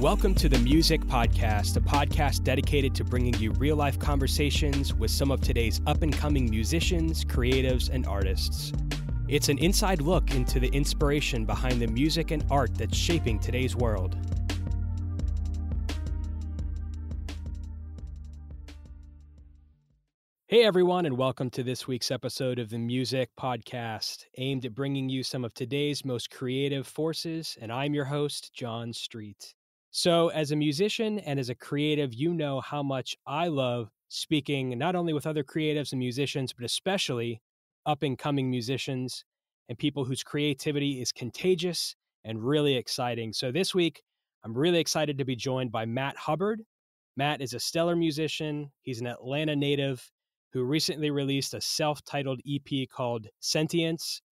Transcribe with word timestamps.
Welcome 0.00 0.34
to 0.36 0.48
the 0.48 0.58
Music 0.60 1.02
Podcast, 1.02 1.76
a 1.76 1.80
podcast 1.80 2.42
dedicated 2.42 2.94
to 2.94 3.04
bringing 3.04 3.34
you 3.34 3.52
real 3.52 3.76
life 3.76 3.98
conversations 3.98 4.94
with 4.94 5.10
some 5.10 5.30
of 5.30 5.42
today's 5.42 5.82
up 5.86 6.00
and 6.00 6.10
coming 6.10 6.48
musicians, 6.48 7.22
creatives, 7.22 7.90
and 7.90 8.06
artists. 8.06 8.72
It's 9.28 9.50
an 9.50 9.58
inside 9.58 10.00
look 10.00 10.30
into 10.30 10.58
the 10.58 10.68
inspiration 10.68 11.44
behind 11.44 11.82
the 11.82 11.86
music 11.86 12.30
and 12.30 12.42
art 12.50 12.74
that's 12.76 12.96
shaping 12.96 13.38
today's 13.38 13.76
world. 13.76 14.16
Hey 20.46 20.64
everyone, 20.64 21.04
and 21.04 21.18
welcome 21.18 21.50
to 21.50 21.62
this 21.62 21.86
week's 21.86 22.10
episode 22.10 22.58
of 22.58 22.70
the 22.70 22.78
Music 22.78 23.28
Podcast, 23.38 24.24
aimed 24.38 24.64
at 24.64 24.74
bringing 24.74 25.10
you 25.10 25.22
some 25.22 25.44
of 25.44 25.52
today's 25.52 26.06
most 26.06 26.30
creative 26.30 26.86
forces. 26.86 27.58
And 27.60 27.70
I'm 27.70 27.92
your 27.92 28.06
host, 28.06 28.54
John 28.54 28.94
Street. 28.94 29.54
So, 29.92 30.28
as 30.28 30.52
a 30.52 30.56
musician 30.56 31.18
and 31.18 31.40
as 31.40 31.48
a 31.48 31.54
creative, 31.54 32.14
you 32.14 32.32
know 32.32 32.60
how 32.60 32.82
much 32.82 33.16
I 33.26 33.48
love 33.48 33.90
speaking 34.08 34.78
not 34.78 34.94
only 34.94 35.12
with 35.12 35.26
other 35.26 35.42
creatives 35.42 35.92
and 35.92 35.98
musicians, 35.98 36.52
but 36.52 36.64
especially 36.64 37.40
up 37.86 38.04
and 38.04 38.16
coming 38.16 38.50
musicians 38.50 39.24
and 39.68 39.76
people 39.76 40.04
whose 40.04 40.22
creativity 40.22 41.00
is 41.00 41.10
contagious 41.10 41.96
and 42.24 42.44
really 42.44 42.76
exciting. 42.76 43.32
So, 43.32 43.50
this 43.50 43.74
week, 43.74 44.02
I'm 44.44 44.56
really 44.56 44.78
excited 44.78 45.18
to 45.18 45.24
be 45.24 45.34
joined 45.34 45.72
by 45.72 45.86
Matt 45.86 46.16
Hubbard. 46.16 46.62
Matt 47.16 47.40
is 47.40 47.52
a 47.54 47.60
stellar 47.60 47.96
musician, 47.96 48.70
he's 48.82 49.00
an 49.00 49.08
Atlanta 49.08 49.56
native 49.56 50.08
who 50.52 50.62
recently 50.62 51.10
released 51.10 51.52
a 51.54 51.60
self 51.60 52.04
titled 52.04 52.40
EP 52.48 52.88
called 52.88 53.26
Sentience 53.40 54.22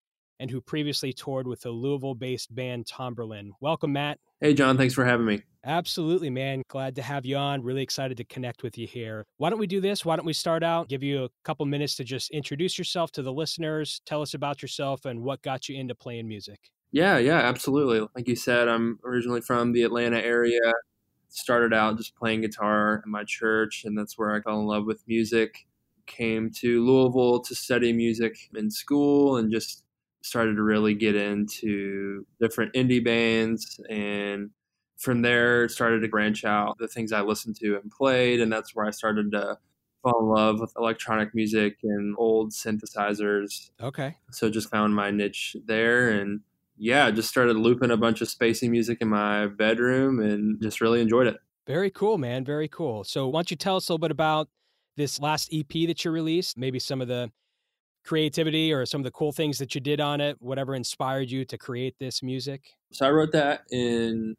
and 0.40 0.50
who 0.50 0.60
previously 0.60 1.12
toured 1.12 1.46
with 1.46 1.60
the 1.60 1.70
Louisville 1.70 2.14
based 2.14 2.54
band 2.54 2.86
Tomberlin. 2.86 3.52
Welcome, 3.60 3.92
Matt. 3.92 4.18
Hey, 4.40 4.54
John. 4.54 4.76
Thanks 4.76 4.94
for 4.94 5.04
having 5.04 5.26
me. 5.26 5.42
Absolutely, 5.64 6.30
man. 6.30 6.62
Glad 6.68 6.94
to 6.96 7.02
have 7.02 7.26
you 7.26 7.36
on. 7.36 7.62
Really 7.62 7.82
excited 7.82 8.16
to 8.18 8.24
connect 8.24 8.62
with 8.62 8.78
you 8.78 8.86
here. 8.86 9.26
Why 9.36 9.50
don't 9.50 9.58
we 9.58 9.66
do 9.66 9.80
this? 9.80 10.04
Why 10.04 10.16
don't 10.16 10.24
we 10.24 10.32
start 10.32 10.62
out, 10.62 10.88
give 10.88 11.02
you 11.02 11.24
a 11.24 11.28
couple 11.44 11.66
minutes 11.66 11.96
to 11.96 12.04
just 12.04 12.30
introduce 12.30 12.78
yourself 12.78 13.10
to 13.12 13.22
the 13.22 13.32
listeners, 13.32 14.00
tell 14.06 14.22
us 14.22 14.34
about 14.34 14.62
yourself 14.62 15.04
and 15.04 15.22
what 15.22 15.42
got 15.42 15.68
you 15.68 15.78
into 15.78 15.94
playing 15.94 16.28
music? 16.28 16.70
Yeah, 16.92 17.18
yeah, 17.18 17.38
absolutely. 17.38 18.06
Like 18.14 18.28
you 18.28 18.36
said, 18.36 18.68
I'm 18.68 18.98
originally 19.04 19.40
from 19.40 19.72
the 19.72 19.82
Atlanta 19.82 20.20
area. 20.20 20.72
Started 21.28 21.74
out 21.74 21.98
just 21.98 22.16
playing 22.16 22.40
guitar 22.40 23.02
in 23.04 23.12
my 23.12 23.24
church, 23.24 23.82
and 23.84 23.98
that's 23.98 24.16
where 24.16 24.34
I 24.34 24.40
fell 24.40 24.60
in 24.60 24.66
love 24.66 24.86
with 24.86 25.02
music 25.06 25.66
came 26.08 26.50
to 26.50 26.84
Louisville 26.84 27.40
to 27.40 27.54
study 27.54 27.92
music 27.92 28.36
in 28.54 28.70
school 28.70 29.36
and 29.36 29.52
just 29.52 29.84
started 30.22 30.56
to 30.56 30.62
really 30.62 30.94
get 30.94 31.14
into 31.14 32.26
different 32.40 32.72
indie 32.74 33.02
bands 33.02 33.80
and 33.88 34.50
from 34.98 35.22
there 35.22 35.68
started 35.68 36.00
to 36.00 36.08
branch 36.08 36.44
out 36.44 36.76
the 36.78 36.88
things 36.88 37.12
I 37.12 37.20
listened 37.20 37.56
to 37.60 37.76
and 37.76 37.90
played 37.90 38.40
and 38.40 38.52
that's 38.52 38.74
where 38.74 38.86
I 38.86 38.90
started 38.90 39.30
to 39.32 39.58
fall 40.02 40.20
in 40.20 40.26
love 40.26 40.60
with 40.60 40.72
electronic 40.76 41.34
music 41.34 41.78
and 41.82 42.14
old 42.18 42.50
synthesizers. 42.50 43.70
Okay. 43.80 44.16
So 44.30 44.50
just 44.50 44.70
found 44.70 44.94
my 44.94 45.10
niche 45.10 45.56
there 45.66 46.10
and 46.10 46.40
yeah, 46.78 47.10
just 47.10 47.28
started 47.28 47.56
looping 47.56 47.90
a 47.90 47.96
bunch 47.96 48.20
of 48.20 48.28
spacey 48.28 48.70
music 48.70 48.98
in 49.00 49.08
my 49.08 49.46
bedroom 49.46 50.20
and 50.20 50.60
just 50.62 50.80
really 50.80 51.00
enjoyed 51.00 51.26
it. 51.26 51.36
Very 51.66 51.90
cool, 51.90 52.16
man. 52.16 52.44
Very 52.44 52.68
cool. 52.68 53.04
So, 53.04 53.28
why 53.28 53.38
don't 53.38 53.50
you 53.50 53.56
tell 53.56 53.76
us 53.76 53.88
a 53.88 53.92
little 53.92 54.00
bit 54.00 54.10
about 54.10 54.48
this 54.96 55.20
last 55.20 55.50
EP 55.52 55.68
that 55.68 56.04
you 56.04 56.10
released, 56.10 56.56
maybe 56.56 56.78
some 56.78 57.02
of 57.02 57.08
the 57.08 57.30
creativity 58.04 58.72
or 58.72 58.86
some 58.86 59.00
of 59.00 59.04
the 59.04 59.10
cool 59.10 59.32
things 59.32 59.58
that 59.58 59.74
you 59.74 59.80
did 59.80 60.00
on 60.00 60.20
it, 60.20 60.36
whatever 60.40 60.74
inspired 60.74 61.30
you 61.30 61.44
to 61.46 61.58
create 61.58 61.96
this 61.98 62.22
music? 62.22 62.62
So 62.92 63.06
I 63.06 63.10
wrote 63.10 63.32
that 63.32 63.62
in 63.70 64.36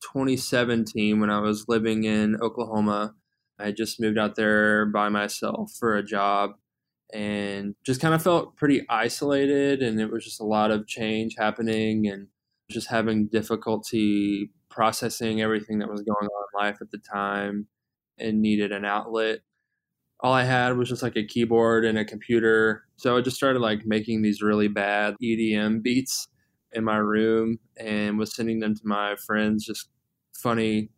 2017 0.00 1.20
when 1.20 1.30
I 1.30 1.40
was 1.40 1.66
living 1.68 2.04
in 2.04 2.36
Oklahoma. 2.40 3.14
I 3.58 3.70
just 3.70 4.00
moved 4.00 4.18
out 4.18 4.34
there 4.34 4.86
by 4.86 5.08
myself 5.08 5.72
for 5.78 5.96
a 5.96 6.02
job 6.02 6.52
and 7.12 7.74
just 7.84 8.00
kind 8.00 8.14
of 8.14 8.22
felt 8.22 8.56
pretty 8.56 8.84
isolated 8.88 9.82
and 9.82 10.00
it 10.00 10.10
was 10.10 10.24
just 10.24 10.40
a 10.40 10.44
lot 10.44 10.70
of 10.70 10.86
change 10.86 11.36
happening 11.38 12.08
and 12.08 12.26
just 12.70 12.88
having 12.88 13.28
difficulty 13.28 14.50
processing 14.70 15.40
everything 15.40 15.78
that 15.78 15.88
was 15.88 16.02
going 16.02 16.26
on 16.26 16.44
in 16.52 16.66
life 16.66 16.78
at 16.80 16.90
the 16.90 16.98
time 16.98 17.68
and 18.18 18.42
needed 18.42 18.72
an 18.72 18.84
outlet 18.84 19.40
all 20.20 20.32
I 20.32 20.44
had 20.44 20.76
was 20.76 20.88
just 20.88 21.02
like 21.02 21.16
a 21.16 21.26
keyboard 21.26 21.84
and 21.84 21.98
a 21.98 22.04
computer. 22.04 22.84
So 22.96 23.16
I 23.16 23.20
just 23.20 23.36
started 23.36 23.60
like 23.60 23.84
making 23.84 24.22
these 24.22 24.42
really 24.42 24.68
bad 24.68 25.16
EDM 25.22 25.82
beats 25.82 26.28
in 26.72 26.84
my 26.84 26.96
room 26.96 27.58
and 27.76 28.18
was 28.18 28.34
sending 28.34 28.60
them 28.60 28.74
to 28.74 28.82
my 28.84 29.16
friends, 29.16 29.64
just 29.64 29.88
funny 30.32 30.90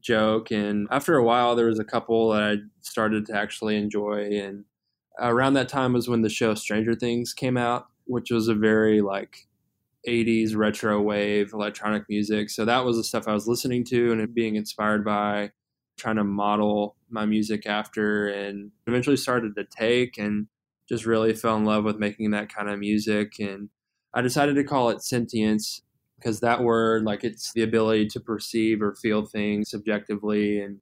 joke. 0.00 0.50
And 0.50 0.88
after 0.90 1.16
a 1.16 1.24
while, 1.24 1.54
there 1.54 1.66
was 1.66 1.78
a 1.78 1.84
couple 1.84 2.30
that 2.30 2.42
I 2.42 2.56
started 2.80 3.26
to 3.26 3.36
actually 3.36 3.76
enjoy. 3.76 4.30
And 4.32 4.64
around 5.20 5.54
that 5.54 5.68
time 5.68 5.92
was 5.92 6.08
when 6.08 6.22
the 6.22 6.28
show 6.28 6.54
Stranger 6.54 6.94
Things 6.94 7.34
came 7.34 7.56
out, 7.56 7.86
which 8.06 8.30
was 8.30 8.48
a 8.48 8.54
very 8.54 9.00
like 9.00 9.46
80s 10.08 10.56
retro 10.56 11.00
wave 11.00 11.52
electronic 11.52 12.04
music. 12.08 12.50
So 12.50 12.64
that 12.64 12.84
was 12.84 12.96
the 12.96 13.04
stuff 13.04 13.28
I 13.28 13.34
was 13.34 13.46
listening 13.46 13.84
to 13.84 14.12
and 14.12 14.34
being 14.34 14.56
inspired 14.56 15.04
by 15.04 15.50
trying 16.00 16.16
to 16.16 16.24
model 16.24 16.96
my 17.10 17.26
music 17.26 17.66
after 17.66 18.28
and 18.28 18.70
eventually 18.86 19.16
started 19.16 19.54
to 19.54 19.64
take 19.64 20.18
and 20.18 20.46
just 20.88 21.06
really 21.06 21.34
fell 21.34 21.56
in 21.56 21.64
love 21.64 21.84
with 21.84 21.98
making 21.98 22.30
that 22.30 22.52
kind 22.52 22.68
of 22.68 22.78
music 22.78 23.38
and 23.38 23.68
I 24.12 24.22
decided 24.22 24.56
to 24.56 24.64
call 24.64 24.88
it 24.90 25.02
sentience 25.02 25.82
because 26.18 26.40
that 26.40 26.62
word 26.62 27.04
like 27.04 27.22
it's 27.22 27.52
the 27.52 27.62
ability 27.62 28.08
to 28.08 28.20
perceive 28.20 28.82
or 28.82 28.94
feel 28.94 29.24
things 29.24 29.70
subjectively 29.70 30.60
and 30.60 30.80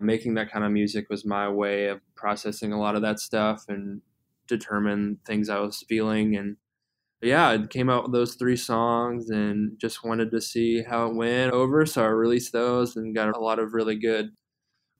making 0.00 0.34
that 0.34 0.50
kind 0.50 0.64
of 0.64 0.72
music 0.72 1.06
was 1.10 1.24
my 1.24 1.48
way 1.48 1.86
of 1.88 2.00
processing 2.14 2.72
a 2.72 2.80
lot 2.80 2.96
of 2.96 3.02
that 3.02 3.18
stuff 3.18 3.64
and 3.68 4.00
determine 4.46 5.18
things 5.26 5.48
I 5.48 5.58
was 5.58 5.84
feeling 5.88 6.36
and 6.36 6.56
yeah, 7.22 7.52
it 7.52 7.70
came 7.70 7.88
out 7.88 8.02
with 8.02 8.12
those 8.12 8.34
three 8.34 8.56
songs 8.56 9.30
and 9.30 9.78
just 9.78 10.04
wanted 10.04 10.32
to 10.32 10.40
see 10.40 10.82
how 10.82 11.06
it 11.06 11.14
went 11.14 11.52
over. 11.52 11.86
So 11.86 12.02
I 12.02 12.08
released 12.08 12.52
those 12.52 12.96
and 12.96 13.14
got 13.14 13.34
a 13.34 13.38
lot 13.38 13.60
of 13.60 13.74
really 13.74 13.94
good 13.94 14.32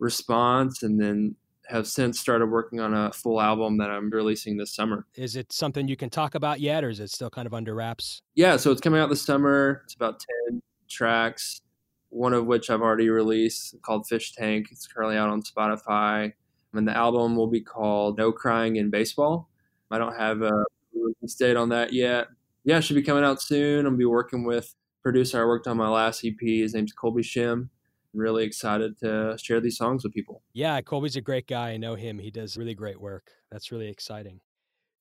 response 0.02 0.82
and 0.82 1.00
then 1.00 1.34
have 1.68 1.86
since 1.86 2.18
started 2.18 2.46
working 2.46 2.80
on 2.80 2.92
a 2.92 3.12
full 3.12 3.40
album 3.40 3.78
that 3.78 3.88
I'm 3.88 4.10
releasing 4.10 4.56
this 4.56 4.74
summer. 4.74 5.06
Is 5.14 5.36
it 5.36 5.52
something 5.52 5.86
you 5.88 5.96
can 5.96 6.10
talk 6.10 6.34
about 6.34 6.60
yet 6.60 6.82
or 6.84 6.90
is 6.90 7.00
it 7.00 7.08
still 7.10 7.30
kind 7.30 7.46
of 7.46 7.54
under 7.54 7.74
wraps? 7.74 8.20
Yeah, 8.34 8.56
so 8.56 8.72
it's 8.72 8.80
coming 8.80 9.00
out 9.00 9.08
this 9.08 9.22
summer. 9.22 9.82
It's 9.84 9.94
about 9.94 10.22
10 10.50 10.60
tracks, 10.90 11.62
one 12.10 12.34
of 12.34 12.46
which 12.46 12.68
I've 12.68 12.82
already 12.82 13.08
released 13.08 13.76
called 13.82 14.06
Fish 14.08 14.32
Tank. 14.32 14.68
It's 14.72 14.86
currently 14.86 15.16
out 15.16 15.30
on 15.30 15.40
Spotify. 15.42 16.32
And 16.74 16.88
the 16.88 16.96
album 16.96 17.36
will 17.36 17.46
be 17.46 17.60
called 17.60 18.18
No 18.18 18.32
Crying 18.32 18.76
in 18.76 18.90
Baseball. 18.90 19.48
I 19.90 19.98
don't 19.98 20.18
have 20.18 20.42
a 20.42 20.64
release 20.94 21.34
date 21.34 21.56
on 21.56 21.68
that 21.68 21.92
yet. 21.92 22.26
Yeah, 22.64 22.78
it 22.78 22.82
should 22.82 22.96
be 22.96 23.02
coming 23.02 23.24
out 23.24 23.40
soon. 23.40 23.86
I'll 23.86 23.92
be 23.92 24.04
working 24.04 24.44
with 24.44 24.74
producer 25.02 25.40
I 25.40 25.44
worked 25.44 25.68
on 25.68 25.76
my 25.76 25.88
last 25.88 26.24
EP. 26.24 26.40
His 26.40 26.74
name's 26.74 26.92
Colby 26.92 27.22
Shim 27.22 27.68
really 28.14 28.44
excited 28.44 28.98
to 29.00 29.36
share 29.42 29.60
these 29.60 29.76
songs 29.76 30.04
with 30.04 30.12
people. 30.12 30.42
Yeah, 30.52 30.80
Colby's 30.80 31.16
a 31.16 31.20
great 31.20 31.46
guy. 31.46 31.70
I 31.70 31.76
know 31.76 31.94
him. 31.94 32.18
He 32.18 32.30
does 32.30 32.56
really 32.56 32.74
great 32.74 33.00
work. 33.00 33.30
That's 33.50 33.72
really 33.72 33.88
exciting. 33.88 34.40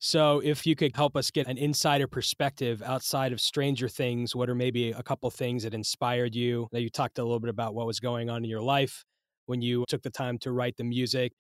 So, 0.04 0.40
if 0.40 0.66
you 0.66 0.76
could 0.76 0.96
help 0.96 1.16
us 1.16 1.30
get 1.30 1.46
an 1.46 1.60
insider 1.60 2.08
perspective 2.08 2.82
outside 2.84 3.32
of 3.32 3.40
Stranger 3.40 3.88
Things, 3.88 4.36
what 4.36 4.50
are 4.50 4.56
maybe 4.56 4.90
a 4.90 5.04
couple 5.04 5.30
things 5.30 5.62
that 5.62 5.76
inspired 5.76 6.34
you? 6.34 6.68
Now, 6.72 6.80
you 6.80 6.90
talked 6.90 7.20
a 7.20 7.24
little 7.24 7.40
bit 7.40 7.52
about 7.52 7.76
what 7.76 7.86
was 7.86 8.00
going 8.00 8.28
on 8.28 8.44
in 8.44 8.50
your 8.50 8.64
life 8.64 9.06
when 9.46 9.62
you 9.62 9.86
took 9.88 10.02
the 10.02 10.10
time 10.10 10.40
to 10.40 10.52
write 10.52 10.78
the 10.78 10.84
music. 10.84 11.34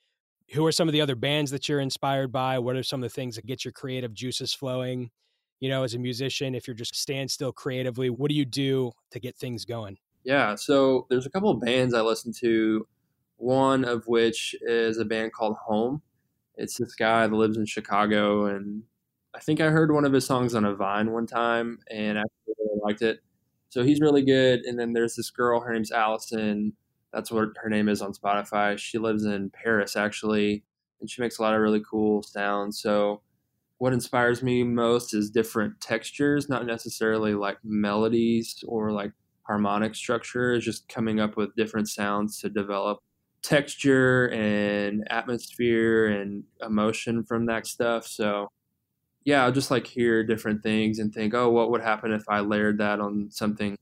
Who 0.53 0.63
are 0.67 0.71
some 0.71 0.87
of 0.87 0.91
the 0.91 1.01
other 1.01 1.15
bands 1.15 1.49
that 1.49 1.67
you're 1.67 1.79
inspired 1.79 2.31
by? 2.31 2.59
What 2.59 2.75
are 2.75 2.83
some 2.83 3.01
of 3.01 3.09
the 3.09 3.13
things 3.13 3.35
that 3.35 3.47
get 3.47 3.65
your 3.65 3.71
creative 3.71 4.13
juices 4.13 4.53
flowing? 4.53 5.09
You 5.59 5.69
know, 5.69 5.81
as 5.81 5.95
a 5.95 5.99
musician, 5.99 6.53
if 6.53 6.67
you're 6.67 6.75
just 6.75 6.95
stand 6.95 7.31
still 7.31 7.51
creatively, 7.51 8.11
what 8.11 8.29
do 8.29 8.35
you 8.35 8.45
do 8.45 8.91
to 9.09 9.19
get 9.19 9.37
things 9.37 9.65
going? 9.65 9.97
Yeah, 10.23 10.55
so 10.55 11.07
there's 11.09 11.25
a 11.25 11.29
couple 11.29 11.49
of 11.49 11.61
bands 11.61 11.93
I 11.93 12.01
listen 12.01 12.31
to. 12.41 12.87
One 13.37 13.85
of 13.85 14.05
which 14.07 14.55
is 14.61 14.97
a 14.99 15.05
band 15.05 15.33
called 15.33 15.57
Home. 15.65 16.01
It's 16.55 16.77
this 16.77 16.93
guy 16.95 17.25
that 17.27 17.35
lives 17.35 17.57
in 17.57 17.65
Chicago, 17.65 18.45
and 18.45 18.83
I 19.33 19.39
think 19.39 19.61
I 19.61 19.69
heard 19.69 19.91
one 19.91 20.05
of 20.05 20.13
his 20.13 20.25
songs 20.27 20.53
on 20.55 20.65
a 20.65 20.75
Vine 20.75 21.11
one 21.11 21.25
time, 21.27 21.79
and 21.89 22.19
I 22.19 22.23
really 22.47 22.79
liked 22.83 23.01
it. 23.01 23.19
So 23.69 23.83
he's 23.83 24.01
really 24.01 24.21
good. 24.23 24.61
And 24.65 24.77
then 24.79 24.93
there's 24.93 25.15
this 25.15 25.31
girl, 25.31 25.61
her 25.61 25.73
name's 25.73 25.91
Allison. 25.91 26.73
That's 27.13 27.31
what 27.31 27.49
her 27.63 27.69
name 27.69 27.89
is 27.89 28.01
on 28.01 28.13
Spotify. 28.13 28.77
She 28.77 28.97
lives 28.99 29.25
in 29.25 29.49
Paris, 29.49 29.95
actually, 29.95 30.63
and 30.99 31.09
she 31.09 31.21
makes 31.21 31.39
a 31.39 31.41
lot 31.41 31.55
of 31.55 31.61
really 31.61 31.81
cool 31.89 32.21
sounds. 32.21 32.79
So 32.81 33.21
what 33.79 33.93
inspires 33.93 34.43
me 34.43 34.63
most 34.63 35.13
is 35.13 35.31
different 35.31 35.81
textures, 35.81 36.49
not 36.49 36.65
necessarily 36.65 37.33
like 37.33 37.57
melodies 37.63 38.63
or 38.67 38.91
like 38.91 39.11
harmonic 39.51 39.95
structure 39.95 40.53
is 40.53 40.63
just 40.63 40.87
coming 40.87 41.19
up 41.19 41.35
with 41.35 41.53
different 41.57 41.89
sounds 41.89 42.39
to 42.39 42.49
develop 42.49 42.99
texture 43.43 44.27
and 44.27 45.05
atmosphere 45.09 46.07
and 46.07 46.45
emotion 46.65 47.21
from 47.21 47.45
that 47.47 47.67
stuff. 47.67 48.07
So 48.07 48.47
yeah, 49.25 49.43
I'll 49.43 49.51
just 49.51 49.69
like 49.69 49.85
hear 49.85 50.23
different 50.23 50.63
things 50.63 50.99
and 50.99 51.13
think, 51.13 51.33
oh, 51.33 51.49
what 51.49 51.69
would 51.69 51.81
happen 51.81 52.13
if 52.13 52.23
I 52.29 52.39
layered 52.39 52.77
that 52.77 53.01
on 53.01 53.29
something 53.29 53.77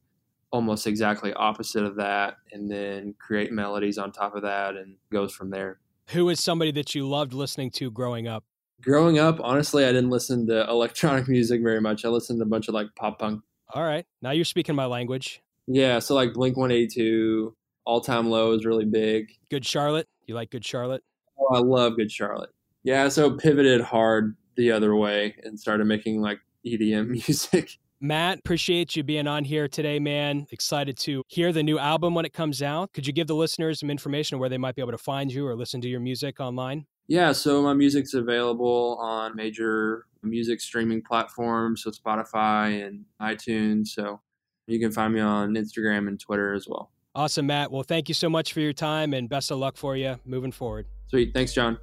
almost 0.52 0.88
exactly 0.88 1.34
opposite 1.34 1.84
of 1.84 1.96
that 1.98 2.38
and 2.52 2.72
then 2.72 3.14
create 3.20 3.52
melodies 3.52 4.00
on 4.00 4.12
top 4.12 4.36
of 4.36 4.42
that 4.42 4.76
and 4.76 4.96
goes 5.12 5.32
from 5.32 5.52
there. 5.52 5.80
Who 6.08 6.30
is 6.30 6.44
somebody 6.44 6.72
that 6.72 6.96
you 6.96 7.08
loved 7.08 7.34
listening 7.34 7.70
to 7.72 7.92
growing 7.92 8.28
up? 8.28 8.44
Growing 8.82 9.20
up, 9.20 9.40
honestly, 9.40 9.86
I 9.86 9.92
didn't 9.92 10.10
listen 10.10 10.48
to 10.48 10.68
electronic 10.68 11.28
music 11.36 11.62
very 11.62 11.80
much. 11.80 12.06
I 12.06 12.10
listened 12.10 12.40
to 12.40 12.44
a 12.44 12.50
bunch 12.50 12.68
of 12.70 12.74
like 12.74 12.88
pop 12.96 13.20
punk. 13.20 13.44
All 13.72 13.84
right. 13.84 14.06
Now 14.24 14.32
you're 14.32 14.46
speaking 14.46 14.74
my 14.74 14.88
language. 14.88 15.44
Yeah, 15.72 16.00
so 16.00 16.16
like 16.16 16.34
Blink 16.34 16.58
182, 16.58 17.56
All 17.86 18.02
Time 18.02 18.30
Low 18.30 18.54
is 18.54 18.66
really 18.66 18.86
big. 18.86 19.28
Good 19.52 19.66
Charlotte. 19.66 20.08
You 20.26 20.34
like 20.34 20.50
Good 20.50 20.66
Charlotte? 20.66 21.04
Oh, 21.40 21.56
I 21.56 21.60
love 21.60 21.96
Good 21.96 22.12
Charlotte. 22.12 22.50
Yeah, 22.84 23.08
so 23.10 23.38
pivoted 23.38 23.82
hard 23.82 24.36
the 24.56 24.72
other 24.72 24.96
way 24.96 25.36
and 25.44 25.60
started 25.60 25.86
making 25.86 26.22
like 26.22 26.40
EDM 26.66 27.08
music. 27.28 27.78
Matt, 28.02 28.40
appreciate 28.40 28.96
you 28.96 29.04
being 29.04 29.28
on 29.28 29.44
here 29.44 29.68
today, 29.68 30.00
man. 30.00 30.48
Excited 30.52 30.98
to 31.00 31.22
hear 31.28 31.54
the 31.54 31.62
new 31.62 31.78
album 31.78 32.16
when 32.16 32.26
it 32.26 32.34
comes 32.34 32.64
out. 32.64 32.92
Could 32.94 33.06
you 33.06 33.14
give 33.14 33.28
the 33.28 33.36
listeners 33.36 33.80
some 33.80 33.92
information 33.92 34.40
where 34.40 34.50
they 34.50 34.58
might 34.58 34.76
be 34.76 34.82
able 34.82 34.94
to 34.94 34.98
find 34.98 35.32
you 35.32 35.46
or 35.46 35.56
listen 35.56 35.82
to 35.82 35.88
your 35.90 36.00
music 36.00 36.40
online? 36.40 36.88
Yeah, 37.08 37.32
so 37.34 37.62
my 37.62 37.74
music's 37.74 38.14
available 38.14 38.98
on 39.02 39.36
major 39.36 40.06
music 40.24 40.62
streaming 40.62 41.04
platforms, 41.04 41.84
so 41.84 41.92
Spotify 41.92 42.86
and 42.88 43.06
iTunes. 43.22 43.90
So 43.90 44.22
you 44.70 44.80
can 44.80 44.92
find 44.92 45.14
me 45.14 45.20
on 45.20 45.54
Instagram 45.56 46.08
and 46.08 46.20
Twitter 46.20 46.54
as 46.54 46.68
well. 46.68 46.92
Awesome, 47.16 47.48
Matt. 47.48 47.72
Well, 47.72 47.84
thank 47.84 48.08
you 48.08 48.14
so 48.14 48.30
much 48.30 48.54
for 48.54 48.60
your 48.60 48.74
time 48.74 49.14
and 49.14 49.28
best 49.28 49.52
of 49.52 49.58
luck 49.58 49.78
for 49.78 49.98
you 49.98 50.20
moving 50.26 50.52
forward. 50.52 50.86
Sweet. 51.08 51.34
Thanks, 51.34 51.54
John. 51.54 51.80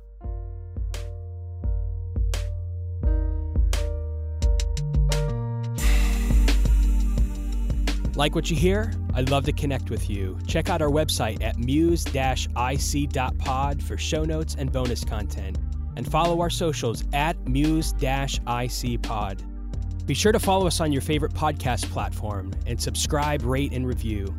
Like 8.15 8.35
what 8.35 8.51
you 8.51 8.57
hear? 8.57 8.95
I'd 9.13 9.29
love 9.29 9.45
to 9.45 9.53
connect 9.53 9.91
with 9.91 10.09
you. 10.09 10.39
Check 10.47 10.71
out 10.71 10.81
our 10.81 10.89
website 10.89 11.43
at 11.43 11.59
muse-ic.pod 11.59 12.13
for 13.83 13.99
show 13.99 14.25
notes 14.25 14.57
and 14.59 14.73
bonus 14.73 15.05
content. 15.05 15.59
And 15.97 16.11
follow 16.11 16.41
our 16.41 16.49
socials 16.49 17.05
at 17.13 17.37
muse-icpod. 17.47 17.97
Be 20.07 20.15
sure 20.15 20.33
to 20.33 20.39
follow 20.39 20.67
us 20.67 20.81
on 20.81 20.93
your 20.93 21.03
favorite 21.03 21.35
podcast 21.35 21.91
platform 21.91 22.53
and 22.67 22.81
subscribe, 22.81 23.43
rate, 23.43 23.73
and 23.73 23.87
review. 23.87 24.35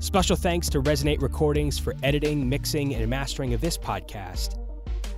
Special 0.00 0.34
thanks 0.34 0.68
to 0.70 0.82
Resonate 0.82 1.22
Recordings 1.22 1.78
for 1.78 1.94
editing, 2.02 2.48
mixing, 2.48 2.94
and 2.94 3.08
mastering 3.08 3.54
of 3.54 3.60
this 3.60 3.78
podcast. 3.78 4.56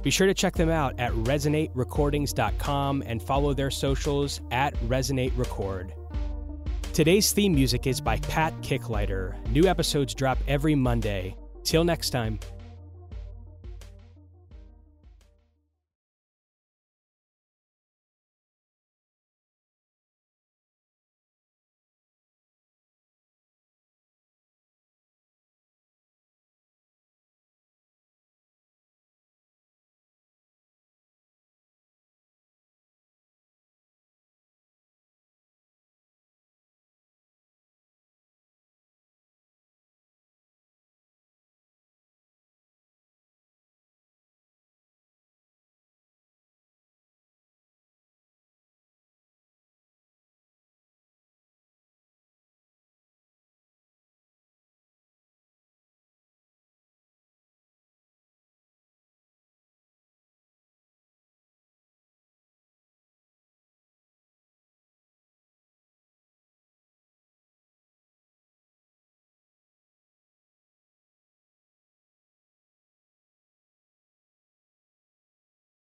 Be 0.03 0.11
sure 0.11 0.27
to 0.27 0.35
check 0.35 0.55
them 0.55 0.69
out 0.69 0.99
at 0.99 1.13
resonaterecordings.com 1.13 3.05
and 3.07 3.23
follow 3.23 3.55
their 3.55 3.71
socials 3.71 4.41
at 4.51 4.75
Resonate 4.81 5.37
Record. 5.39 5.95
Today's 6.93 7.33
theme 7.33 7.55
music 7.55 7.87
is 7.87 8.01
by 8.01 8.19
Pat 8.19 8.53
Kicklighter. 8.61 9.35
New 9.49 9.65
episodes 9.67 10.15
drop 10.15 10.39
every 10.47 10.75
Monday. 10.75 11.37
Till 11.65 11.85
next 11.85 12.11
time. 12.11 12.41